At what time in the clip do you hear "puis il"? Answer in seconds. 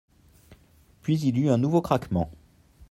1.03-1.37